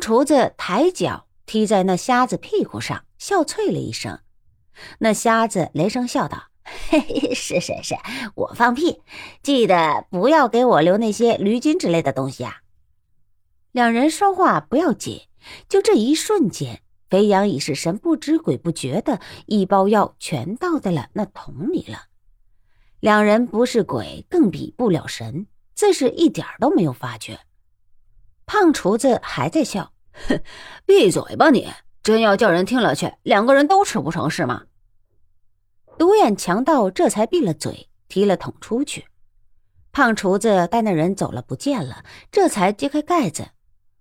[0.00, 4.20] 厨子抬脚踢在那瞎子屁股上，笑啐了一声。
[5.00, 6.44] 那瞎子雷声笑道
[6.88, 7.96] ：“嘿嘿，是是是，
[8.34, 9.02] 我放屁，
[9.42, 12.58] 记得不要给我留那些驴筋之类的东西啊。”
[13.72, 15.28] 两人说话不要紧，
[15.68, 22.04] 就这一瞬间，肥羊已是神不知鬼不觉的一包药全倒在了那桶里了。
[23.00, 27.40] 两人不是鬼，更比不了神，自是一点都没有发觉。
[28.52, 29.92] 胖厨子还在笑
[30.26, 30.42] ：“哼，
[30.84, 31.68] 闭嘴吧你！
[32.02, 34.64] 真要叫人听了去，两个人都吃不成是吗？”
[35.96, 39.06] 独眼强盗这才闭了嘴，提了桶出去。
[39.92, 43.50] 胖厨子待那人走了不见了，这才揭开盖子，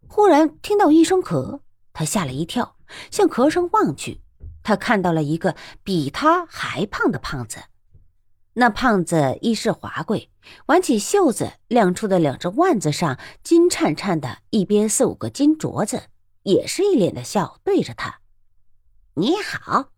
[0.07, 1.59] 忽然听到一声咳，
[1.93, 2.75] 他吓了一跳，
[3.11, 4.19] 向咳声望去，
[4.63, 7.59] 他看到了一个比他还胖的胖子。
[8.53, 10.31] 那胖子衣饰华贵，
[10.65, 16.09] 挽起袖子，亮出的两只腕子上金灿灿的，一边四五个金镯子，
[16.43, 18.21] 也是一脸的笑，对着他
[19.15, 19.91] ：“你好。”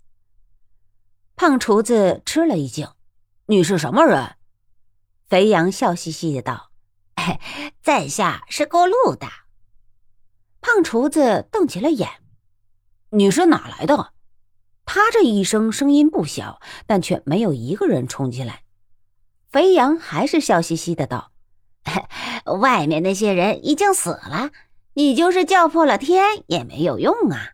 [1.35, 2.87] 胖厨子吃了一惊
[3.47, 4.35] ：“你是什么人？”
[5.27, 6.71] 肥羊笑嘻嘻的道
[7.81, 9.27] ：“在下是过路的。”
[10.61, 12.07] 胖厨子瞪起了眼
[13.11, 14.13] ：“你是哪来的？”
[14.93, 18.63] 他这一声声音不小，但却没有一个人冲进来。
[19.49, 21.31] 肥羊还是笑嘻嘻的道：
[22.59, 24.49] “外面那些人已经死了，
[24.95, 27.51] 你就是叫破了天也没有用啊。”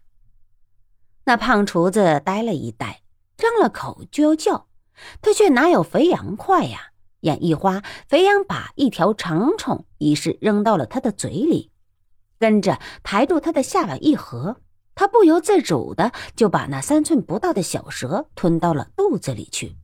[1.26, 3.04] 那胖厨子呆了一呆，
[3.38, 4.66] 张了口就要叫，
[5.22, 6.88] 他却哪有肥羊快呀？
[7.20, 11.70] 眼一花，肥羊把一条长虫已是扔到了他的嘴里，
[12.40, 14.60] 跟着抬住他的下巴一合。
[14.98, 19.78] 他不由自主的就把那三寸不到的小蛇吞到了肚子里去。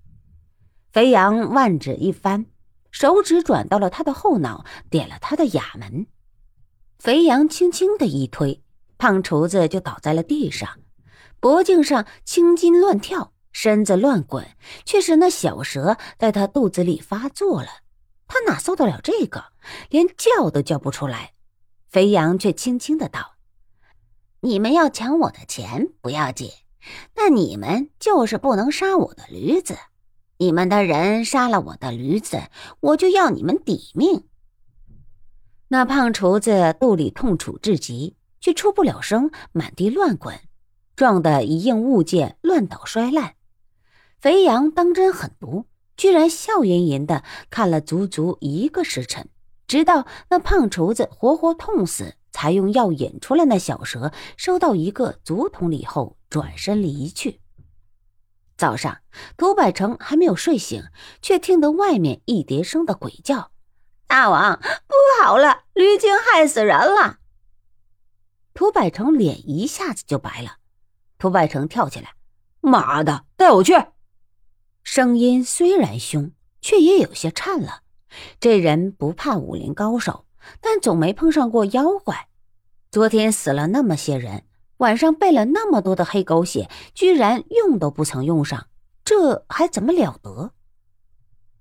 [0.92, 2.48] 肥羊腕指一翻，
[2.90, 6.08] 手指转到了他的后脑，点了他的哑门。
[6.98, 8.64] 肥羊轻轻的一推，
[8.98, 10.80] 胖厨子就倒在了地上，
[11.40, 14.48] 脖颈上青筋乱跳，身子乱滚，
[14.84, 17.68] 却是那小蛇在他肚子里发作了。
[18.28, 19.44] 他哪受得了这个，
[19.90, 21.34] 连叫都叫不出来。
[21.88, 23.36] 肥羊却轻轻的道。
[24.46, 26.52] 你们要抢我的钱不要紧，
[27.16, 29.78] 那你们就是不能杀我的驴子。
[30.38, 32.42] 你们的人杀了我的驴子，
[32.82, 34.26] 我就要你们抵命。
[35.70, 40.38] 那胖厨子肚里痛楚至极，却出不了声，满地乱滚，
[40.98, 43.36] 撞得一应物件乱倒摔烂。
[44.20, 49.30] 肥羊当真狠毒，居然笑吟吟的看了足足一个时辰，
[49.68, 52.16] 直到那胖厨子活活痛死。
[52.44, 57.40] 才用药引出了那小蛇，收到一个竹筒里后，转身离去。
[58.58, 58.98] 早上，
[59.38, 60.84] 涂百成还没有睡醒，
[61.22, 63.52] 却听得外面一叠声的鬼叫
[64.08, 67.20] ：“大王，不好了，驴精害死人了！”
[68.54, 70.58] 涂百成脸一下子就白了。
[71.18, 72.10] 涂百成跳起来
[72.60, 73.72] ：“妈的，带我去！”
[74.84, 77.84] 声音虽然凶，却也有些颤了。
[78.42, 80.26] 这人不怕武林高手。
[80.60, 82.28] 但总没碰上过妖怪。
[82.94, 84.44] 昨天死了那么些人，
[84.78, 88.68] 晚上备了那么多的黑狗血，居然用都不曾用上，
[89.04, 90.52] 这还怎么了得？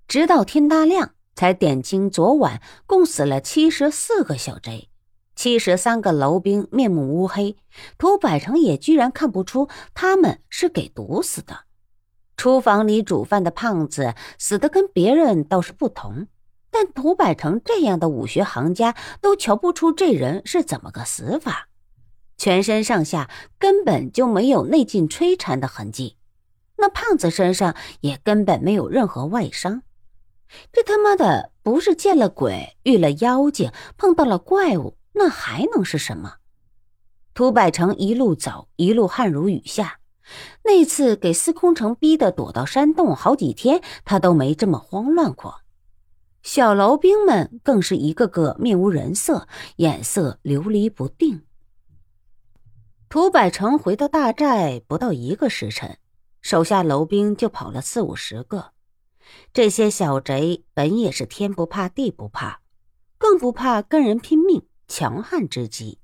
[0.07, 4.91] 直到天大亮，才点清昨晚共死了七十四个小贼，
[5.35, 7.57] 七十三个楼兵面目乌黑，
[7.97, 11.61] 涂百成也居然看不出他们是给毒死的。
[12.37, 16.27] 厨房里煮饭的胖子死的跟别人倒是不同。
[16.73, 21.69] 但涂百成这样的武学行家都瞧不出这人是怎么个死法，
[22.35, 23.29] 全身上下
[23.59, 26.17] 根本就没有内劲摧残的痕迹，
[26.77, 29.83] 那胖子身上也根本没有任何外伤，
[30.71, 36.37] 这他妈的不是见了鬼遇了妖精碰到了怪物，那还能是什么？
[37.35, 39.99] 涂百成一路走一路汗如雨下，
[40.63, 45.62] 那次给司空城逼得躲到山洞好几天，他都没这么慌乱过。
[46.55, 49.47] 小楼兵们更是一个个面无人色，
[49.77, 51.47] 眼色流离不定。
[53.09, 55.97] 涂百成回到大寨不到一个时辰，
[56.41, 58.73] 手下楼兵就跑了四五十个。
[59.51, 62.61] 这些小贼本也是天不怕地不怕，
[63.17, 65.97] 更不怕跟人拼命，强悍之极。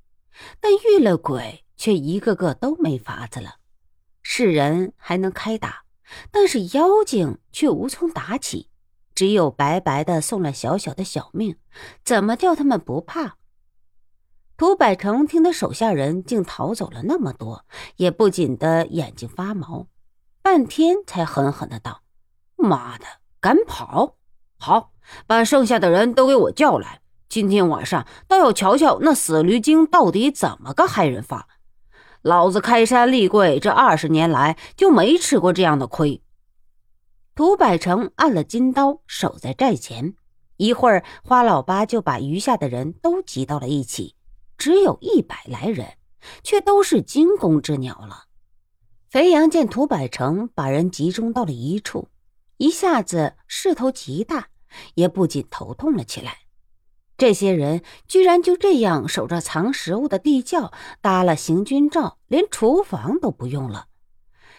[0.59, 3.57] 但遇了鬼，却一个个都没法子了。
[4.23, 5.83] 是人还能开打，
[6.31, 8.71] 但是妖精却无从打起。
[9.19, 11.57] 只有白白的送了小小的小命，
[12.05, 13.35] 怎么叫他们不怕？
[14.55, 17.65] 涂百成听得手下人竟逃走了那么多，
[17.97, 19.87] 也不禁的眼睛发毛，
[20.41, 22.03] 半天才狠狠的道
[22.55, 23.03] ：“妈的，
[23.41, 24.15] 敢跑！
[24.57, 24.93] 好，
[25.27, 31.49] 把剩下的人都给我叫来，今天晚上倒要瞧瞧那死驴精到底怎么个害人法。
[32.21, 36.23] 老子开山立柜这二十年来就没吃过这样的亏。
[37.39, 40.13] 涂百成按了金刀，守在寨前。
[40.57, 44.13] 一会儿，花老八就把余下的人都集到了一起，
[44.57, 45.93] 只有一百来人，
[46.43, 48.25] 却都是惊弓之鸟了。
[49.07, 52.09] 肥羊见涂百成把人集中到了一处，
[52.57, 54.49] 一下子势头极大，
[54.95, 56.39] 也不禁头痛了起来。
[57.15, 63.85] 这些人居然就这样守着藏食物的地窖，搭了行军罩，连厨房都不用了。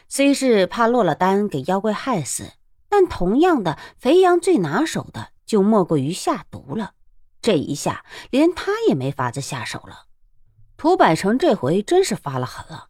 [0.09, 2.53] 虽是怕落了单给妖怪害死，
[2.91, 6.91] 但同样的，肥羊最拿手的就莫过于下毒了。
[7.41, 10.07] 这一下，连他也没法子下手了。
[10.77, 12.89] 涂百成这回真是发了狠了，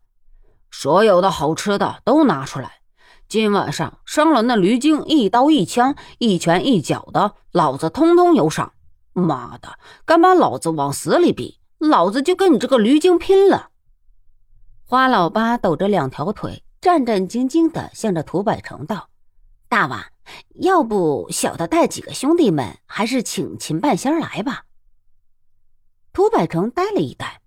[0.71, 2.81] 所有的好吃的都拿出来，
[3.29, 8.73] 今晚上伤了那驴精一刀一枪一拳一脚的，老子通通有赏。
[9.13, 13.71] 妈的，敢把老子往死里逼，老子就跟你这个驴精拼了！
[14.85, 19.10] 花老八抖着两条腿，战战兢兢地向着涂百成道
[19.71, 20.05] ：“大王，
[20.57, 24.65] 要不小的带几个兄弟们，还是请秦半仙来吧。”
[26.13, 27.41] 涂百成呆了一呆：“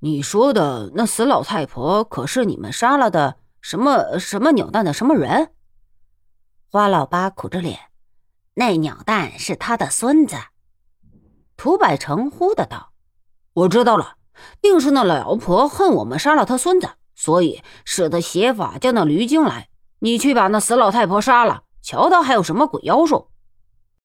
[0.00, 5.52] 你说的那死老太婆，可是你们杀了的什么什么鸟蛋的什么人？”
[6.68, 7.78] 花老八苦着脸
[8.56, 10.36] ：“那鸟蛋是他的孙子。”
[11.56, 12.92] 涂百成呼的道
[13.54, 14.18] ：“我知道了，
[14.60, 19.70] 定是那老妖婆恨我们杀了他孙子，所以使得邪法叫那驴精来。
[20.04, 23.28] 你去把那死老太婆杀了，瞧她还有什么鬼妖术。”